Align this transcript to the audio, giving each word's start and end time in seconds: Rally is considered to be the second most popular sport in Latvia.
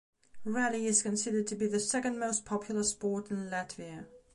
Rally 0.45 0.87
is 0.87 1.03
considered 1.03 1.45
to 1.45 1.55
be 1.55 1.67
the 1.67 1.79
second 1.79 2.17
most 2.17 2.43
popular 2.43 2.83
sport 2.83 3.29
in 3.29 3.51
Latvia. 3.51 4.07